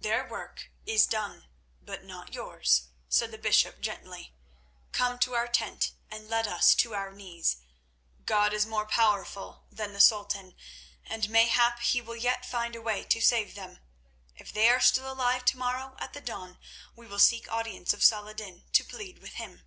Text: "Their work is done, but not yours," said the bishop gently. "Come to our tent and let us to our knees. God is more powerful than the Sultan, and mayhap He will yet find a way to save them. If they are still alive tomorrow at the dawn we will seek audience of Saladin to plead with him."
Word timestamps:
"Their 0.00 0.26
work 0.26 0.70
is 0.86 1.04
done, 1.06 1.46
but 1.82 2.02
not 2.04 2.32
yours," 2.32 2.86
said 3.06 3.30
the 3.30 3.36
bishop 3.36 3.82
gently. 3.82 4.32
"Come 4.92 5.18
to 5.18 5.34
our 5.34 5.46
tent 5.46 5.92
and 6.10 6.26
let 6.26 6.46
us 6.46 6.74
to 6.76 6.94
our 6.94 7.12
knees. 7.12 7.58
God 8.24 8.54
is 8.54 8.64
more 8.64 8.86
powerful 8.86 9.66
than 9.70 9.92
the 9.92 10.00
Sultan, 10.00 10.54
and 11.04 11.28
mayhap 11.28 11.80
He 11.80 12.00
will 12.00 12.16
yet 12.16 12.46
find 12.46 12.74
a 12.74 12.80
way 12.80 13.04
to 13.04 13.20
save 13.20 13.54
them. 13.56 13.80
If 14.34 14.54
they 14.54 14.70
are 14.70 14.80
still 14.80 15.12
alive 15.12 15.44
tomorrow 15.44 15.96
at 16.00 16.14
the 16.14 16.22
dawn 16.22 16.56
we 16.96 17.06
will 17.06 17.18
seek 17.18 17.52
audience 17.52 17.92
of 17.92 18.02
Saladin 18.02 18.64
to 18.72 18.84
plead 18.84 19.18
with 19.18 19.34
him." 19.34 19.66